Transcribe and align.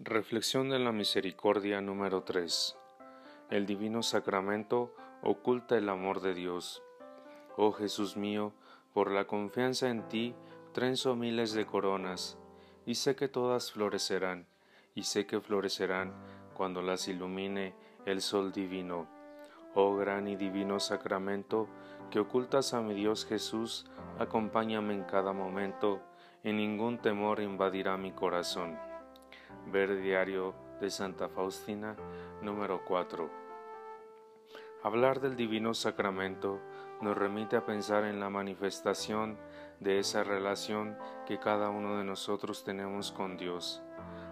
Reflexión 0.00 0.68
de 0.68 0.78
la 0.78 0.92
Misericordia 0.92 1.80
número 1.80 2.22
3. 2.22 2.76
El 3.50 3.66
Divino 3.66 4.04
Sacramento 4.04 4.94
oculta 5.22 5.76
el 5.76 5.88
amor 5.88 6.20
de 6.20 6.34
Dios. 6.34 6.84
Oh 7.56 7.72
Jesús 7.72 8.16
mío, 8.16 8.52
por 8.94 9.10
la 9.10 9.26
confianza 9.26 9.90
en 9.90 10.08
ti, 10.08 10.36
trenzo 10.72 11.16
miles 11.16 11.52
de 11.52 11.66
coronas, 11.66 12.38
y 12.86 12.94
sé 12.94 13.16
que 13.16 13.26
todas 13.26 13.72
florecerán, 13.72 14.46
y 14.94 15.02
sé 15.02 15.26
que 15.26 15.40
florecerán 15.40 16.14
cuando 16.54 16.80
las 16.80 17.08
ilumine 17.08 17.74
el 18.06 18.22
sol 18.22 18.52
divino. 18.52 19.08
Oh 19.74 19.96
gran 19.96 20.28
y 20.28 20.36
divino 20.36 20.78
Sacramento, 20.78 21.66
que 22.12 22.20
ocultas 22.20 22.72
a 22.72 22.80
mi 22.82 22.94
Dios 22.94 23.26
Jesús, 23.26 23.84
acompáñame 24.20 24.94
en 24.94 25.02
cada 25.02 25.32
momento, 25.32 26.00
y 26.44 26.52
ningún 26.52 26.98
temor 26.98 27.40
invadirá 27.40 27.96
mi 27.96 28.12
corazón. 28.12 28.78
Ver 29.66 30.00
diario 30.00 30.54
de 30.80 30.90
Santa 30.90 31.28
Faustina 31.28 31.96
número 32.42 32.84
4. 32.84 33.30
Hablar 34.82 35.20
del 35.20 35.36
Divino 35.36 35.74
Sacramento 35.74 36.60
nos 37.00 37.16
remite 37.16 37.56
a 37.56 37.66
pensar 37.66 38.04
en 38.04 38.20
la 38.20 38.30
manifestación 38.30 39.36
de 39.80 39.98
esa 39.98 40.24
relación 40.24 40.96
que 41.26 41.38
cada 41.38 41.70
uno 41.70 41.98
de 41.98 42.04
nosotros 42.04 42.64
tenemos 42.64 43.12
con 43.12 43.36
Dios. 43.36 43.82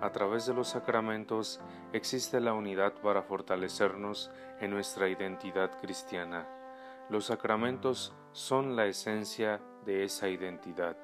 A 0.00 0.12
través 0.12 0.46
de 0.46 0.54
los 0.54 0.68
sacramentos 0.68 1.60
existe 1.92 2.40
la 2.40 2.52
unidad 2.52 2.94
para 3.02 3.22
fortalecernos 3.22 4.30
en 4.60 4.70
nuestra 4.70 5.08
identidad 5.08 5.76
cristiana. 5.80 6.46
Los 7.08 7.26
sacramentos 7.26 8.14
son 8.32 8.76
la 8.76 8.86
esencia 8.86 9.60
de 9.84 10.04
esa 10.04 10.28
identidad. 10.28 10.96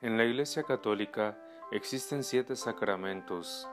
En 0.00 0.16
la 0.16 0.24
Iglesia 0.24 0.62
Católica 0.62 1.36
existen 1.72 2.22
siete 2.22 2.54
sacramentos, 2.54 3.66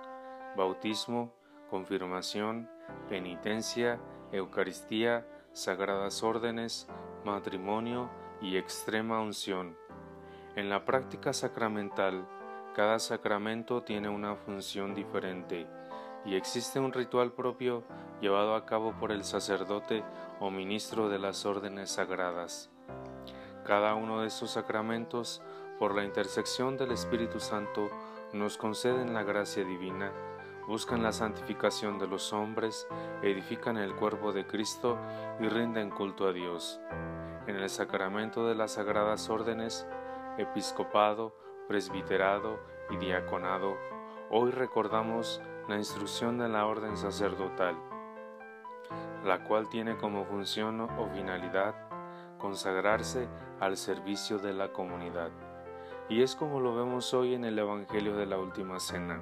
bautismo, 0.55 1.33
confirmación, 1.69 2.69
penitencia, 3.09 3.99
Eucaristía, 4.31 5.27
sagradas 5.53 6.23
órdenes, 6.23 6.87
matrimonio 7.25 8.09
y 8.41 8.57
extrema 8.57 9.19
unción. 9.19 9.75
En 10.55 10.69
la 10.69 10.85
práctica 10.85 11.33
sacramental, 11.33 12.25
cada 12.73 12.99
sacramento 12.99 13.83
tiene 13.83 14.07
una 14.07 14.35
función 14.35 14.95
diferente 14.95 15.67
y 16.25 16.35
existe 16.35 16.79
un 16.79 16.93
ritual 16.93 17.33
propio 17.33 17.83
llevado 18.21 18.55
a 18.55 18.65
cabo 18.65 18.93
por 18.93 19.11
el 19.11 19.23
sacerdote 19.23 20.03
o 20.39 20.49
ministro 20.49 21.09
de 21.09 21.19
las 21.19 21.45
órdenes 21.45 21.91
sagradas. 21.91 22.69
Cada 23.65 23.95
uno 23.95 24.21
de 24.21 24.27
estos 24.27 24.51
sacramentos 24.51 25.41
por 25.79 25.95
la 25.95 26.03
intersección 26.03 26.77
del 26.77 26.91
Espíritu 26.91 27.39
Santo, 27.39 27.89
nos 28.33 28.57
conceden 28.57 29.13
la 29.13 29.23
gracia 29.23 29.63
divina, 29.63 30.11
buscan 30.67 31.01
la 31.01 31.13
santificación 31.13 31.97
de 31.97 32.07
los 32.07 32.33
hombres, 32.33 32.85
edifican 33.23 33.77
el 33.77 33.95
cuerpo 33.95 34.33
de 34.33 34.45
Cristo 34.45 34.99
y 35.39 35.47
rinden 35.47 35.89
culto 35.89 36.27
a 36.27 36.33
Dios. 36.33 36.81
En 37.47 37.55
el 37.55 37.69
sacramento 37.69 38.45
de 38.45 38.55
las 38.55 38.73
sagradas 38.73 39.29
órdenes, 39.29 39.87
episcopado, 40.37 41.33
presbiterado 41.69 42.59
y 42.89 42.97
diaconado, 42.97 43.77
hoy 44.29 44.51
recordamos 44.51 45.41
la 45.69 45.77
instrucción 45.77 46.37
de 46.37 46.49
la 46.49 46.65
orden 46.65 46.97
sacerdotal, 46.97 47.77
la 49.23 49.45
cual 49.45 49.69
tiene 49.69 49.95
como 49.95 50.25
función 50.25 50.81
o 50.81 51.09
finalidad 51.13 51.73
consagrarse 52.37 53.29
al 53.59 53.77
servicio 53.77 54.39
de 54.39 54.53
la 54.53 54.71
comunidad 54.71 55.31
y 56.09 56.23
es 56.23 56.35
como 56.35 56.59
lo 56.59 56.75
vemos 56.75 57.13
hoy 57.13 57.35
en 57.35 57.45
el 57.45 57.59
Evangelio 57.59 58.17
de 58.17 58.25
la 58.25 58.39
Última 58.39 58.79
Cena. 58.79 59.21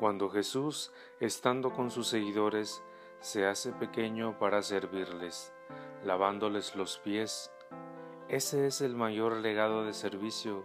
Cuando 0.00 0.28
Jesús, 0.28 0.92
estando 1.20 1.72
con 1.72 1.90
sus 1.92 2.08
seguidores, 2.08 2.82
se 3.20 3.46
hace 3.46 3.70
pequeño 3.72 4.36
para 4.38 4.62
servirles, 4.62 5.52
lavándoles 6.04 6.74
los 6.74 6.98
pies, 6.98 7.52
ese 8.28 8.66
es 8.66 8.80
el 8.80 8.96
mayor 8.96 9.36
legado 9.36 9.84
de 9.84 9.92
servicio, 9.92 10.64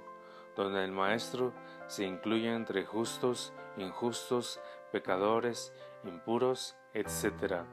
donde 0.55 0.83
el 0.83 0.91
Maestro 0.91 1.53
se 1.87 2.05
incluye 2.05 2.51
entre 2.51 2.83
justos, 2.83 3.53
injustos, 3.77 4.59
pecadores, 4.91 5.71
impuros, 6.03 6.75
etc. 6.95 7.63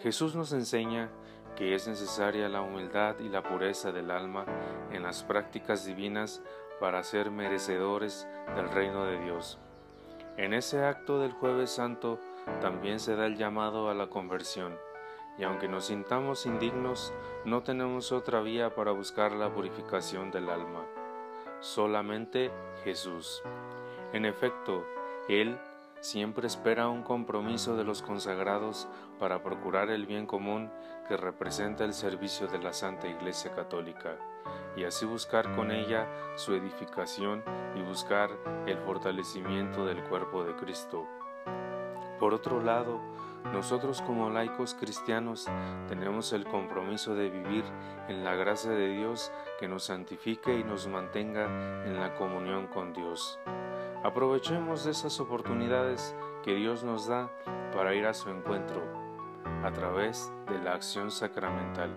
Jesús 0.00 0.34
nos 0.34 0.52
enseña 0.52 1.10
que 1.58 1.74
es 1.74 1.88
necesaria 1.88 2.48
la 2.48 2.62
humildad 2.62 3.18
y 3.18 3.28
la 3.28 3.42
pureza 3.42 3.90
del 3.90 4.12
alma 4.12 4.44
en 4.92 5.02
las 5.02 5.24
prácticas 5.24 5.84
divinas 5.84 6.40
para 6.78 7.02
ser 7.02 7.32
merecedores 7.32 8.28
del 8.54 8.70
reino 8.70 9.04
de 9.04 9.18
Dios. 9.18 9.58
En 10.36 10.54
ese 10.54 10.84
acto 10.84 11.18
del 11.18 11.32
jueves 11.32 11.70
santo 11.70 12.20
también 12.60 13.00
se 13.00 13.16
da 13.16 13.26
el 13.26 13.36
llamado 13.36 13.90
a 13.90 13.94
la 13.94 14.06
conversión, 14.06 14.78
y 15.36 15.42
aunque 15.42 15.66
nos 15.66 15.86
sintamos 15.86 16.46
indignos, 16.46 17.12
no 17.44 17.64
tenemos 17.64 18.12
otra 18.12 18.40
vía 18.40 18.76
para 18.76 18.92
buscar 18.92 19.32
la 19.32 19.52
purificación 19.52 20.30
del 20.30 20.50
alma, 20.50 20.86
solamente 21.58 22.52
Jesús. 22.84 23.42
En 24.12 24.26
efecto, 24.26 24.86
Él 25.28 25.58
siempre 26.00 26.46
espera 26.46 26.88
un 26.88 27.02
compromiso 27.02 27.76
de 27.76 27.84
los 27.84 28.02
consagrados 28.02 28.88
para 29.18 29.42
procurar 29.42 29.90
el 29.90 30.06
bien 30.06 30.26
común 30.26 30.70
que 31.08 31.16
representa 31.16 31.84
el 31.84 31.94
servicio 31.94 32.46
de 32.48 32.58
la 32.58 32.72
Santa 32.72 33.08
Iglesia 33.08 33.52
Católica, 33.54 34.16
y 34.76 34.84
así 34.84 35.06
buscar 35.06 35.54
con 35.56 35.70
ella 35.70 36.06
su 36.36 36.54
edificación 36.54 37.42
y 37.74 37.82
buscar 37.82 38.30
el 38.66 38.78
fortalecimiento 38.78 39.86
del 39.86 40.02
cuerpo 40.04 40.44
de 40.44 40.54
Cristo. 40.54 41.06
Por 42.18 42.34
otro 42.34 42.62
lado, 42.62 43.00
nosotros 43.52 44.02
como 44.02 44.28
laicos 44.28 44.74
cristianos 44.74 45.46
tenemos 45.88 46.32
el 46.32 46.44
compromiso 46.44 47.14
de 47.14 47.30
vivir 47.30 47.64
en 48.08 48.24
la 48.24 48.34
gracia 48.34 48.70
de 48.70 48.88
Dios 48.88 49.32
que 49.58 49.68
nos 49.68 49.84
santifique 49.84 50.58
y 50.58 50.64
nos 50.64 50.86
mantenga 50.86 51.46
en 51.86 51.98
la 51.98 52.14
comunión 52.14 52.66
con 52.66 52.92
Dios. 52.92 53.38
Aprovechemos 54.04 54.86
esas 54.86 55.18
oportunidades 55.18 56.14
que 56.44 56.54
Dios 56.54 56.84
nos 56.84 57.08
da 57.08 57.30
para 57.74 57.94
ir 57.94 58.06
a 58.06 58.14
su 58.14 58.30
encuentro 58.30 58.80
a 59.64 59.72
través 59.72 60.32
de 60.48 60.58
la 60.60 60.74
acción 60.74 61.10
sacramental. 61.10 61.92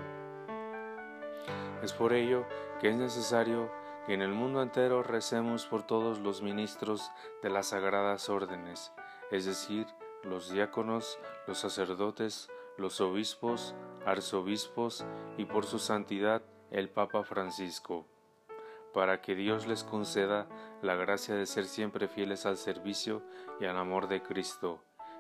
Es 1.84 1.94
por 1.94 2.14
ello 2.14 2.46
que 2.80 2.90
es 2.90 2.96
necesario 2.96 3.70
que 4.08 4.16
en 4.16 4.24
el 4.24 4.32
mundo 4.34 4.64
entero 4.64 5.04
recemos 5.04 5.68
por 5.68 5.84
todos 5.84 6.20
los 6.20 6.42
ministros 6.42 7.12
de 7.44 7.52
las 7.52 7.68
sagradas 7.68 8.30
órdenes, 8.30 8.92
es 9.30 9.46
decir, 9.46 9.86
los 10.24 10.52
diáconos, 10.52 11.20
los 11.46 11.60
sacerdotes, 11.60 12.50
los 12.78 13.00
obispos, 13.00 13.76
arzobispos 14.08 15.06
y 15.38 15.46
por 15.46 15.66
su 15.66 15.78
santidad 15.78 16.42
el 16.72 16.90
Papa 16.90 17.24
Francisco 17.24 18.08
para 18.94 19.22
que 19.22 19.36
Dios 19.36 19.68
les 19.68 19.84
conceda 19.84 20.48
la 20.82 20.96
gracia 20.96 21.36
de 21.36 21.46
ser 21.46 21.66
siempre 21.66 22.08
fieles 22.08 22.46
al 22.46 22.58
servicio 22.58 23.22
y 23.60 23.66
al 23.66 23.78
amor 23.78 24.08
de 24.08 24.22
Cristo, 24.22 24.80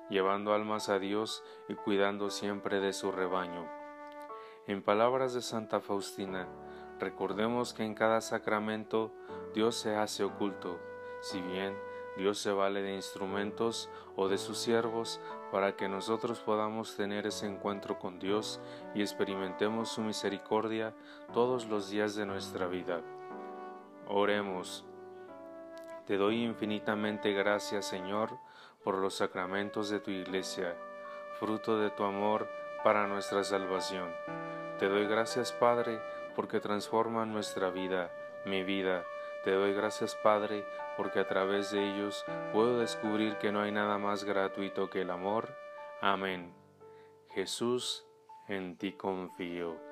llevando 0.09 0.53
almas 0.53 0.89
a 0.89 0.99
Dios 0.99 1.43
y 1.69 1.75
cuidando 1.75 2.29
siempre 2.29 2.79
de 2.79 2.93
su 2.93 3.11
rebaño. 3.11 3.67
En 4.67 4.83
palabras 4.83 5.33
de 5.33 5.41
Santa 5.41 5.79
Faustina, 5.79 6.47
recordemos 6.99 7.73
que 7.73 7.83
en 7.83 7.95
cada 7.95 8.21
sacramento 8.21 9.11
Dios 9.53 9.75
se 9.75 9.95
hace 9.95 10.23
oculto, 10.23 10.79
si 11.21 11.41
bien 11.41 11.75
Dios 12.17 12.39
se 12.39 12.51
vale 12.51 12.81
de 12.81 12.93
instrumentos 12.93 13.89
o 14.15 14.27
de 14.27 14.37
sus 14.37 14.57
siervos 14.57 15.21
para 15.51 15.75
que 15.75 15.87
nosotros 15.87 16.39
podamos 16.39 16.95
tener 16.95 17.25
ese 17.25 17.47
encuentro 17.47 17.99
con 17.99 18.19
Dios 18.19 18.59
y 18.93 19.01
experimentemos 19.01 19.89
su 19.89 20.01
misericordia 20.01 20.93
todos 21.33 21.67
los 21.67 21.89
días 21.89 22.15
de 22.15 22.25
nuestra 22.25 22.67
vida. 22.67 23.01
Oremos. 24.13 24.83
Te 26.05 26.17
doy 26.17 26.43
infinitamente 26.43 27.31
gracias, 27.31 27.85
Señor, 27.85 28.37
por 28.83 28.95
los 28.95 29.13
sacramentos 29.13 29.89
de 29.89 30.01
tu 30.01 30.11
iglesia, 30.11 30.75
fruto 31.39 31.79
de 31.79 31.91
tu 31.91 32.03
amor 32.03 32.49
para 32.83 33.07
nuestra 33.07 33.45
salvación. 33.45 34.13
Te 34.79 34.89
doy 34.89 35.07
gracias, 35.07 35.53
Padre, 35.53 36.01
porque 36.35 36.59
transforman 36.59 37.31
nuestra 37.31 37.69
vida, 37.69 38.11
mi 38.45 38.63
vida. 38.63 39.05
Te 39.45 39.51
doy 39.51 39.73
gracias, 39.73 40.13
Padre, 40.15 40.65
porque 40.97 41.19
a 41.19 41.27
través 41.29 41.71
de 41.71 41.81
ellos 41.81 42.25
puedo 42.51 42.79
descubrir 42.79 43.37
que 43.37 43.53
no 43.53 43.61
hay 43.61 43.71
nada 43.71 43.97
más 43.97 44.25
gratuito 44.25 44.89
que 44.89 45.03
el 45.03 45.09
amor. 45.09 45.55
Amén. 46.01 46.53
Jesús, 47.29 48.05
en 48.49 48.77
ti 48.77 48.91
confío. 48.91 49.90